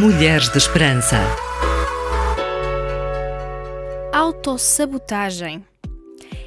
[0.00, 1.16] Mulheres de Esperança.
[4.12, 5.64] Autossabotagem.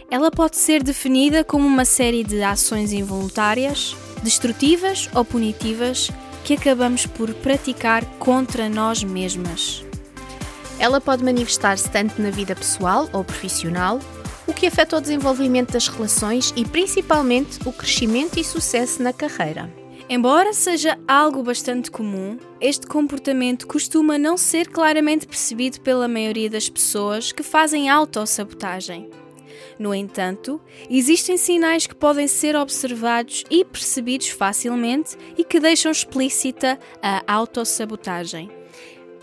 [0.10, 6.10] Ela pode ser definida como uma série de ações involuntárias, destrutivas ou punitivas
[6.46, 9.84] que acabamos por praticar contra nós mesmas.
[10.80, 14.00] Ela pode manifestar-se tanto na vida pessoal ou profissional,
[14.48, 19.81] o que afeta o desenvolvimento das relações e principalmente o crescimento e sucesso na carreira.
[20.14, 26.68] Embora seja algo bastante comum, este comportamento costuma não ser claramente percebido pela maioria das
[26.68, 29.10] pessoas que fazem autossabotagem.
[29.80, 36.78] No entanto, existem sinais que podem ser observados e percebidos facilmente e que deixam explícita
[37.02, 38.52] a autossabotagem.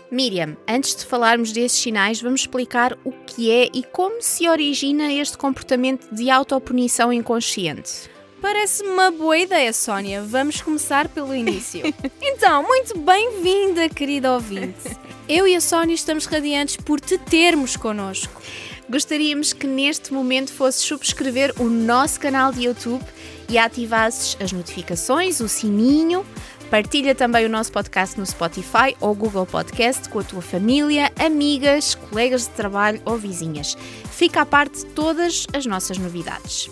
[0.09, 5.13] Miriam, antes de falarmos desses sinais, vamos explicar o que é e como se origina
[5.13, 8.09] este comportamento de autopunição inconsciente.
[8.41, 10.23] Parece-me uma boa ideia, Sónia.
[10.23, 11.81] Vamos começar pelo início.
[12.21, 14.97] então, muito bem-vinda, querida ouvinte.
[15.27, 18.41] Eu e a Sónia estamos radiantes por te termos connosco.
[18.89, 23.03] Gostaríamos que neste momento fosses subscrever o nosso canal de YouTube
[23.49, 26.25] e ativasses as notificações, o sininho.
[26.71, 31.93] Partilha também o nosso podcast no Spotify ou Google Podcast com a tua família, amigas,
[31.93, 33.75] colegas de trabalho ou vizinhas.
[34.11, 36.69] Fica à parte de todas as nossas novidades.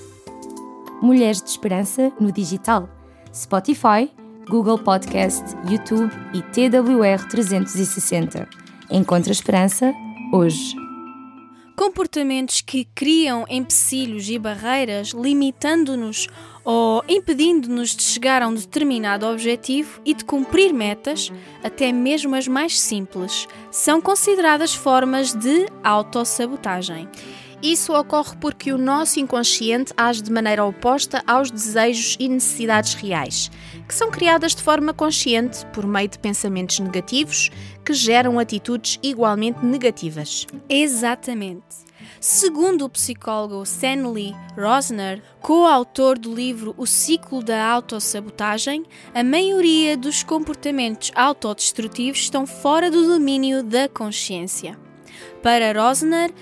[1.01, 2.89] Mulheres de Esperança no digital,
[3.33, 4.11] Spotify,
[4.49, 8.49] Google Podcast, YouTube e TWR 360.
[8.89, 9.93] Encontra esperança
[10.33, 10.75] hoje.
[11.75, 16.27] Comportamentos que criam empecilhos e barreiras, limitando-nos
[16.65, 21.31] ou impedindo-nos de chegar a um determinado objetivo e de cumprir metas,
[21.63, 27.07] até mesmo as mais simples, são consideradas formas de autossabotagem.
[27.67, 33.51] Isso ocorre porque o nosso inconsciente age de maneira oposta aos desejos e necessidades reais,
[33.85, 37.49] que são criadas de forma consciente por meio de pensamentos negativos
[37.83, 40.47] que geram atitudes igualmente negativas.
[40.69, 41.85] Exatamente.
[42.21, 50.23] Segundo o psicólogo Stanley Rosner, coautor do livro O Ciclo da Autossabotagem, a maioria dos
[50.23, 54.79] comportamentos autodestrutivos estão fora do domínio da consciência.
[55.43, 56.33] Para Rosner,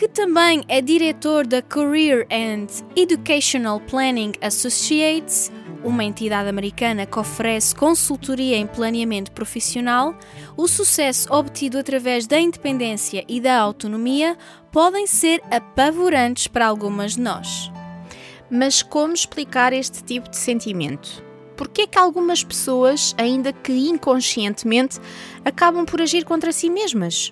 [0.00, 5.52] que também é diretor da Career and Educational Planning Associates,
[5.84, 10.18] uma entidade americana que oferece consultoria em planeamento profissional,
[10.56, 14.38] o sucesso obtido através da independência e da autonomia
[14.72, 17.70] podem ser apavorantes para algumas de nós.
[18.50, 21.22] Mas como explicar este tipo de sentimento?
[21.58, 24.98] Por que é que algumas pessoas, ainda que inconscientemente,
[25.44, 27.30] acabam por agir contra si mesmas?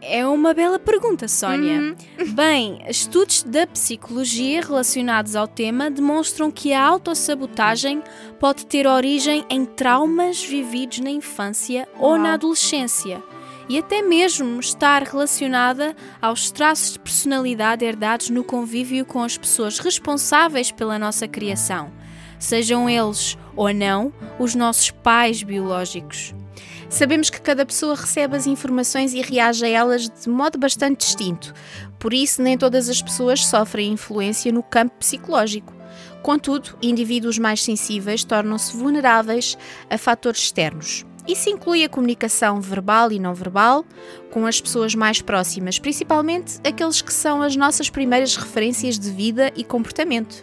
[0.00, 1.80] É uma bela pergunta, Sónia.
[1.80, 1.96] Uhum.
[2.34, 8.02] Bem, estudos da psicologia relacionados ao tema demonstram que a autossabotagem
[8.38, 12.12] pode ter origem em traumas vividos na infância Uau.
[12.12, 13.22] ou na adolescência
[13.68, 19.78] e até mesmo estar relacionada aos traços de personalidade herdados no convívio com as pessoas
[19.78, 21.92] responsáveis pela nossa criação,
[22.38, 26.34] sejam eles ou não os nossos pais biológicos.
[26.88, 31.52] Sabemos que cada pessoa recebe as informações e reage a elas de modo bastante distinto,
[31.98, 35.74] por isso, nem todas as pessoas sofrem influência no campo psicológico.
[36.22, 39.58] Contudo, indivíduos mais sensíveis tornam-se vulneráveis
[39.90, 41.04] a fatores externos.
[41.26, 43.84] Isso inclui a comunicação verbal e não verbal
[44.30, 49.52] com as pessoas mais próximas, principalmente aqueles que são as nossas primeiras referências de vida
[49.54, 50.42] e comportamento.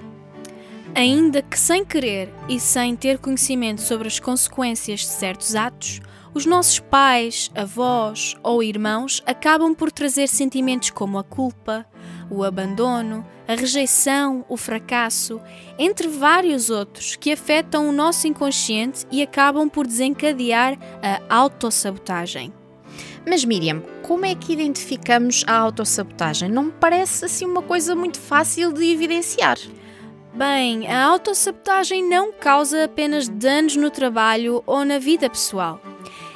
[0.96, 6.00] Ainda que sem querer e sem ter conhecimento sobre as consequências de certos atos,
[6.34, 11.86] os nossos pais, avós ou irmãos acabam por trazer sentimentos como a culpa,
[12.32, 15.42] o abandono, a rejeição, o fracasso,
[15.78, 22.54] entre vários outros que afetam o nosso inconsciente e acabam por desencadear a autossabotagem.
[23.28, 26.48] Mas Miriam, como é que identificamos a autossabotagem?
[26.48, 29.58] Não me parece assim uma coisa muito fácil de evidenciar.
[30.36, 35.80] Bem, a autossabotagem não causa apenas danos no trabalho ou na vida pessoal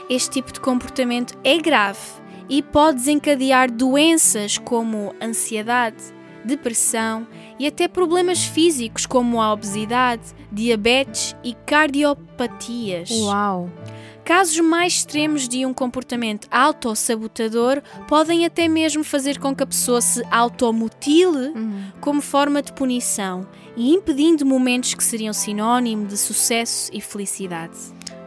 [0.10, 2.00] este tipo de comportamento é grave
[2.50, 6.04] e pode desencadear doenças como ansiedade,
[6.44, 7.28] depressão
[7.60, 13.12] e até problemas físicos como a obesidade, diabetes e cardiopatias.
[13.12, 13.70] Uau!
[14.26, 20.02] Casos mais extremos de um comportamento autossabotador podem até mesmo fazer com que a pessoa
[20.02, 21.84] se automutile uhum.
[22.00, 23.48] como forma de punição
[23.80, 27.78] e impedindo momentos que seriam sinónimo de sucesso e felicidade.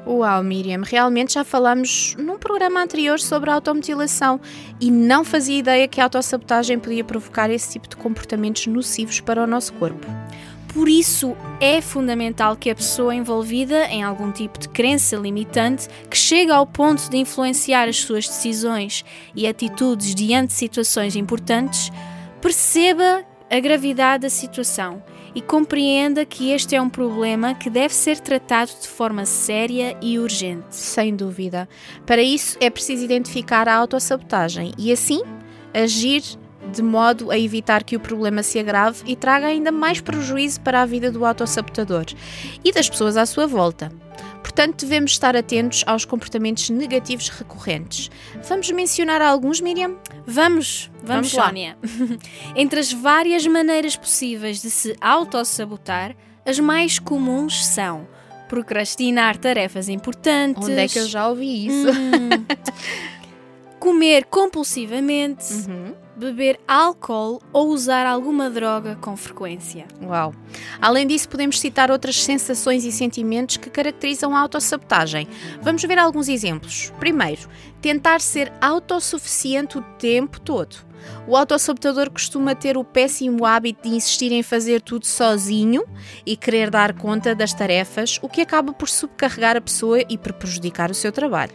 [0.06, 4.40] Uau, Miriam, realmente já falamos num programa anterior sobre a automutilação
[4.80, 9.44] e não fazia ideia que a autossabotagem podia provocar esse tipo de comportamentos nocivos para
[9.44, 10.06] o nosso corpo.
[10.72, 16.16] Por isso é fundamental que a pessoa envolvida em algum tipo de crença limitante que
[16.16, 19.04] chega ao ponto de influenciar as suas decisões
[19.36, 21.92] e atitudes diante de situações importantes
[22.40, 25.02] perceba a gravidade da situação
[25.34, 30.18] e compreenda que este é um problema que deve ser tratado de forma séria e
[30.18, 30.66] urgente.
[30.70, 31.68] Sem dúvida.
[32.04, 35.22] Para isso é preciso identificar a autossabotagem e assim
[35.72, 36.22] agir
[36.70, 40.82] de modo a evitar que o problema se agrave e traga ainda mais prejuízo para
[40.82, 42.06] a vida do autossabotador
[42.64, 43.90] e das pessoas à sua volta.
[44.42, 48.10] Portanto, devemos estar atentos aos comportamentos negativos recorrentes.
[48.48, 49.96] Vamos mencionar alguns, Miriam?
[50.26, 51.78] Vamos, vamos, vamos Sónia.
[52.56, 58.06] Entre as várias maneiras possíveis de se autossabotar, as mais comuns são
[58.48, 60.64] procrastinar tarefas importantes.
[60.64, 61.90] Onde é que eu já ouvi isso?
[61.90, 62.30] Hum,
[63.78, 69.86] comer compulsivamente, uhum beber álcool ou usar alguma droga com frequência.
[70.02, 70.34] Uau!
[70.80, 75.26] Além disso, podemos citar outras sensações e sentimentos que caracterizam a autossabotagem.
[75.62, 76.92] Vamos ver alguns exemplos.
[76.98, 77.48] Primeiro,
[77.80, 80.91] tentar ser autossuficiente o tempo todo.
[81.26, 85.84] O autossabotador costuma ter o péssimo hábito de insistir em fazer tudo sozinho
[86.26, 90.32] e querer dar conta das tarefas, o que acaba por subcarregar a pessoa e por
[90.32, 91.52] prejudicar o seu trabalho.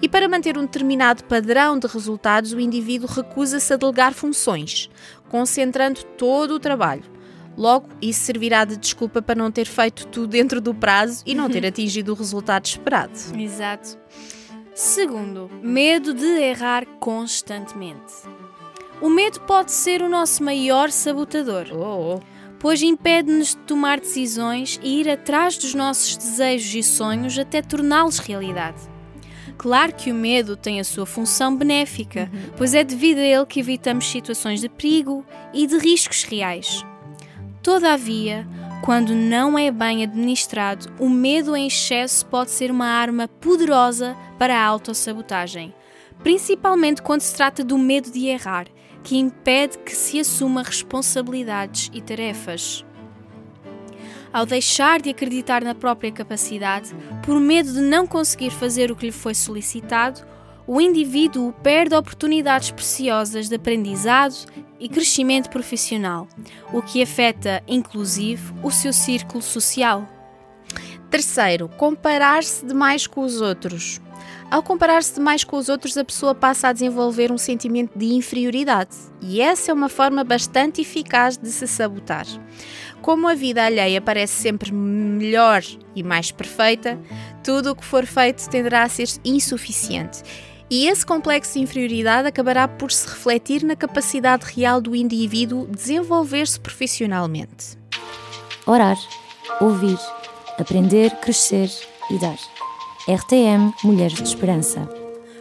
[0.00, 4.90] E para manter um determinado padrão de resultados, o indivíduo recusa-se a delegar funções,
[5.28, 7.04] concentrando todo o trabalho.
[7.56, 11.48] Logo, isso servirá de desculpa para não ter feito tudo dentro do prazo e não
[11.48, 13.12] ter atingido o resultado esperado.
[13.34, 13.98] Exato.
[14.74, 18.12] Segundo, medo de errar constantemente.
[19.00, 22.20] O medo pode ser o nosso maior sabotador, oh, oh.
[22.58, 28.18] pois impede-nos de tomar decisões e ir atrás dos nossos desejos e sonhos até torná-los
[28.18, 28.80] realidade.
[29.58, 32.52] Claro que o medo tem a sua função benéfica, uhum.
[32.56, 36.82] pois é devido a ele que evitamos situações de perigo e de riscos reais.
[37.62, 38.48] Todavia,
[38.82, 44.58] quando não é bem administrado, o medo em excesso pode ser uma arma poderosa para
[44.58, 45.74] a autossabotagem,
[46.22, 48.66] principalmente quando se trata do medo de errar
[49.06, 52.84] que impede que se assuma responsabilidades e tarefas.
[54.32, 56.92] Ao deixar de acreditar na própria capacidade,
[57.24, 60.22] por medo de não conseguir fazer o que lhe foi solicitado,
[60.66, 64.34] o indivíduo perde oportunidades preciosas de aprendizado
[64.80, 66.26] e crescimento profissional,
[66.72, 70.04] o que afeta, inclusive, o seu círculo social.
[71.08, 74.00] Terceiro, comparar-se demais com os outros.
[74.48, 78.96] Ao comparar-se demais com os outros, a pessoa passa a desenvolver um sentimento de inferioridade,
[79.20, 82.26] e essa é uma forma bastante eficaz de se sabotar.
[83.02, 85.62] Como a vida alheia parece sempre melhor
[85.96, 86.98] e mais perfeita,
[87.42, 90.22] tudo o que for feito tenderá a ser insuficiente.
[90.70, 96.58] E esse complexo de inferioridade acabará por se refletir na capacidade real do indivíduo desenvolver-se
[96.58, 97.78] profissionalmente.
[98.64, 98.96] Orar,
[99.60, 99.98] ouvir,
[100.58, 101.70] aprender, crescer
[102.10, 102.38] e dar.
[103.08, 104.88] RTM Mulheres de Esperança.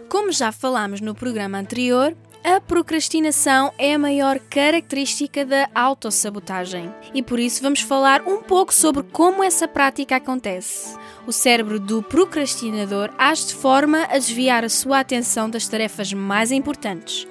[0.07, 7.23] Como já falámos no programa anterior, a procrastinação é a maior característica da autossabotagem e
[7.23, 10.95] por isso vamos falar um pouco sobre como essa prática acontece.
[11.25, 16.51] O cérebro do procrastinador age de forma a desviar a sua atenção das tarefas mais
[16.51, 17.27] importantes,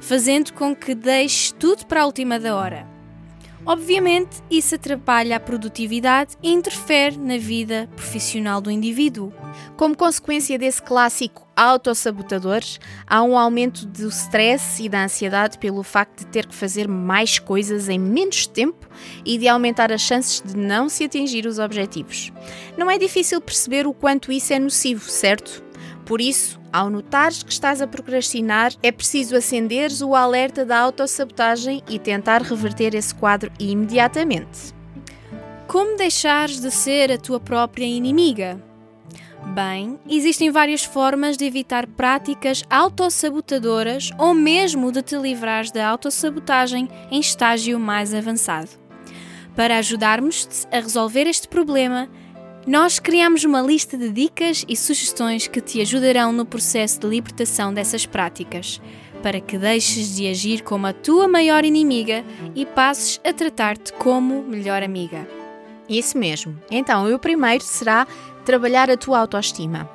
[0.00, 2.95] fazendo com que deixe tudo para a última da hora.
[3.66, 9.32] Obviamente, isso atrapalha a produtividade e interfere na vida profissional do indivíduo.
[9.76, 12.60] Como consequência desse clássico autossabotador,
[13.04, 17.40] há um aumento do stress e da ansiedade pelo facto de ter que fazer mais
[17.40, 18.88] coisas em menos tempo
[19.24, 22.32] e de aumentar as chances de não se atingir os objetivos.
[22.78, 25.65] Não é difícil perceber o quanto isso é nocivo, certo?
[26.06, 31.82] Por isso, ao notares que estás a procrastinar, é preciso acenderes o alerta da autossabotagem
[31.88, 34.72] e tentar reverter esse quadro imediatamente.
[35.66, 38.62] Como deixares de ser a tua própria inimiga?
[39.52, 46.88] Bem, existem várias formas de evitar práticas autossabotadoras ou mesmo de te livrares da autossabotagem
[47.10, 48.70] em estágio mais avançado.
[49.56, 52.08] Para ajudarmos-te a resolver este problema,
[52.66, 57.72] nós criamos uma lista de dicas e sugestões que te ajudarão no processo de libertação
[57.72, 58.80] dessas práticas,
[59.22, 62.24] para que deixes de agir como a tua maior inimiga
[62.56, 65.28] e passes a tratar-te como melhor amiga.
[65.88, 66.58] Isso mesmo.
[66.68, 68.04] Então, o primeiro será
[68.44, 69.88] trabalhar a tua autoestima.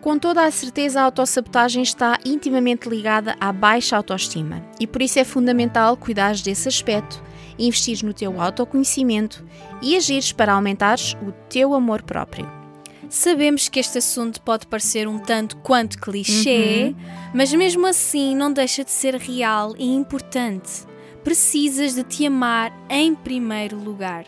[0.00, 5.18] Com toda a certeza, a autossabotagem está intimamente ligada à baixa autoestima e por isso
[5.18, 7.20] é fundamental cuidares desse aspecto
[7.58, 9.44] investir no teu autoconhecimento
[9.82, 12.48] e agires para aumentares o teu amor próprio.
[13.08, 17.30] Sabemos que este assunto pode parecer um tanto quanto clichê, uhum.
[17.34, 20.86] mas mesmo assim não deixa de ser real e importante.
[21.24, 24.26] Precisas de te amar em primeiro lugar.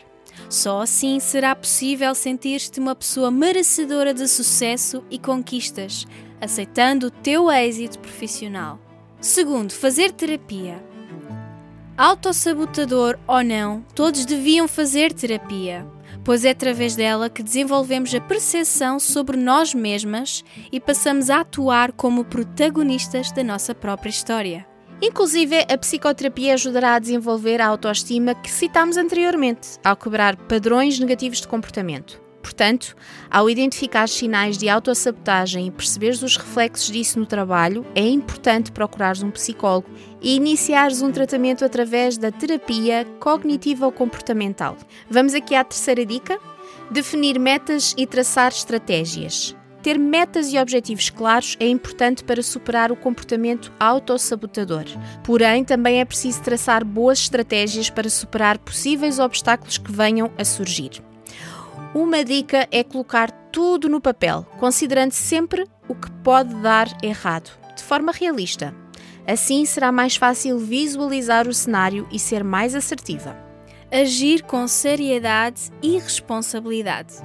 [0.49, 6.07] Só assim será possível sentir-te uma pessoa merecedora de sucesso e conquistas,
[6.39, 8.79] aceitando o teu êxito profissional.
[9.19, 10.83] Segundo, fazer terapia.
[11.97, 15.85] Autossabotador ou não, todos deviam fazer terapia,
[16.23, 21.91] pois é através dela que desenvolvemos a percepção sobre nós mesmas e passamos a atuar
[21.91, 24.65] como protagonistas da nossa própria história.
[25.01, 31.41] Inclusive, a psicoterapia ajudará a desenvolver a autoestima que citámos anteriormente, ao quebrar padrões negativos
[31.41, 32.21] de comportamento.
[32.41, 32.95] Portanto,
[33.29, 39.23] ao identificar sinais de autossabotagem e perceberes os reflexos disso no trabalho, é importante procurares
[39.23, 39.89] um psicólogo
[40.21, 44.77] e iniciares um tratamento através da terapia cognitiva ou comportamental.
[45.09, 46.39] Vamos aqui à terceira dica:
[46.89, 49.55] definir metas e traçar estratégias.
[49.81, 54.85] Ter metas e objetivos claros é importante para superar o comportamento autossabotador.
[55.23, 61.01] Porém, também é preciso traçar boas estratégias para superar possíveis obstáculos que venham a surgir.
[61.95, 67.83] Uma dica é colocar tudo no papel, considerando sempre o que pode dar errado, de
[67.83, 68.80] forma realista.
[69.27, 73.37] Assim será mais fácil visualizar o cenário e ser mais assertiva.
[73.91, 77.15] Agir com seriedade e responsabilidade.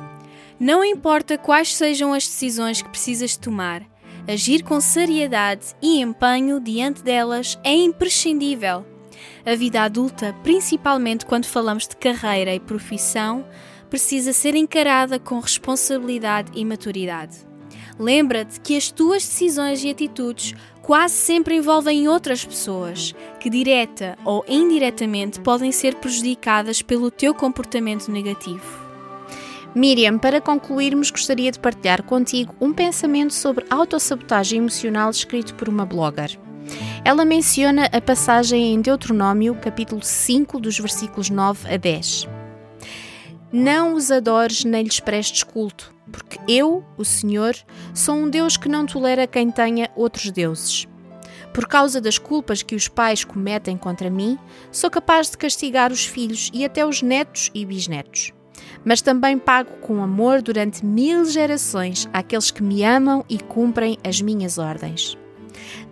[0.58, 3.82] Não importa quais sejam as decisões que precisas tomar,
[4.26, 8.84] agir com seriedade e empenho diante delas é imprescindível.
[9.44, 13.46] A vida adulta, principalmente quando falamos de carreira e profissão,
[13.88, 17.46] precisa ser encarada com responsabilidade e maturidade.
[17.98, 20.54] Lembra-te que as tuas decisões e atitudes
[20.86, 28.08] quase sempre envolvem outras pessoas, que direta ou indiretamente podem ser prejudicadas pelo teu comportamento
[28.08, 28.86] negativo.
[29.74, 35.84] Miriam, para concluirmos, gostaria de partilhar contigo um pensamento sobre autossabotagem emocional escrito por uma
[35.84, 36.38] blogger.
[37.04, 42.35] Ela menciona a passagem em Deuteronômio, capítulo 5, dos versículos 9 a 10.
[43.52, 47.54] Não os adores nem lhes prestes culto, porque eu, o Senhor,
[47.94, 50.86] sou um Deus que não tolera quem tenha outros deuses.
[51.54, 54.38] Por causa das culpas que os pais cometem contra mim,
[54.70, 58.32] sou capaz de castigar os filhos e até os netos e bisnetos
[58.86, 64.20] mas também pago com amor durante mil gerações àqueles que me amam e cumprem as
[64.20, 65.18] minhas ordens.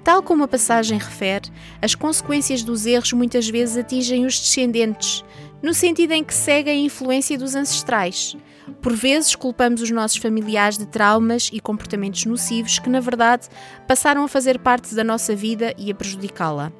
[0.04, 1.50] Tal como a passagem refere,
[1.82, 5.25] as consequências dos erros muitas vezes atingem os descendentes,
[5.64, 8.37] no sentido em que seguem a influência dos ancestrais.
[8.83, 13.49] Por vezes culpamos os nossos familiares de traumas e comportamentos nocivos que, na verdade,
[13.88, 16.71] passaram a fazer parte da nossa vida e a prejudicá-la.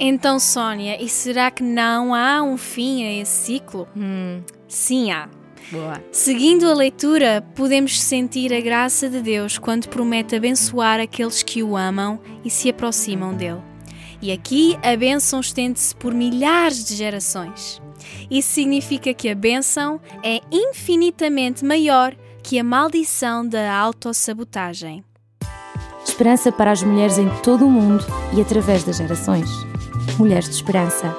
[0.00, 3.86] Então, Sónia, e será que não há um fim a esse ciclo?
[3.94, 5.28] Hum, Sim, há.
[5.70, 6.02] boa.
[6.10, 11.76] Seguindo a leitura, podemos sentir a graça de Deus quando promete abençoar aqueles que o
[11.76, 13.67] amam e se aproximam dele.
[14.20, 17.80] E aqui a bênção estende-se por milhares de gerações.
[18.30, 25.04] Isso significa que a bênção é infinitamente maior que a maldição da autossabotagem.
[26.04, 28.04] Esperança para as mulheres em todo o mundo
[28.36, 29.48] e através das gerações.
[30.18, 31.14] Mulheres de Esperança.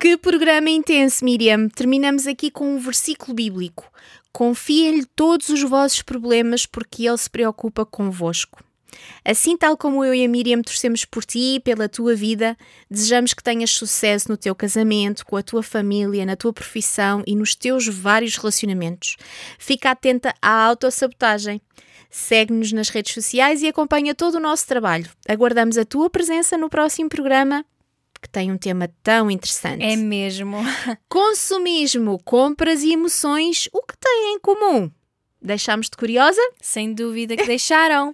[0.00, 1.68] Que programa intenso, Miriam!
[1.68, 3.84] Terminamos aqui com um versículo bíblico.
[4.32, 8.64] Confiem-lhe todos os vossos problemas, porque ele se preocupa convosco.
[9.24, 12.56] Assim, tal como eu e a Miriam torcemos por ti e pela tua vida,
[12.90, 17.34] desejamos que tenhas sucesso no teu casamento, com a tua família, na tua profissão e
[17.34, 19.16] nos teus vários relacionamentos.
[19.58, 21.60] Fica atenta à autossabotagem.
[22.10, 25.08] Segue-nos nas redes sociais e acompanha todo o nosso trabalho.
[25.28, 27.64] Aguardamos a tua presença no próximo programa,
[28.20, 29.84] que tem um tema tão interessante.
[29.84, 30.58] É mesmo.
[31.08, 34.90] Consumismo, compras e emoções, o que têm em comum?
[35.40, 36.40] Deixámos-te curiosa?
[36.60, 38.12] Sem dúvida que deixaram.